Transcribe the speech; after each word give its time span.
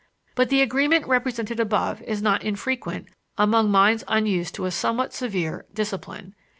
But 0.33 0.49
the 0.49 0.63
agreement 0.63 1.05
represented 1.05 1.59
above 1.59 2.01
is 2.01 2.23
not 2.23 2.41
infrequent 2.43 3.09
among 3.37 3.69
minds 3.69 4.03
unused 4.07 4.55
to 4.55 4.65
a 4.65 4.71
somewhat 4.71 5.13
severe 5.13 5.67
discipline. 5.75 6.33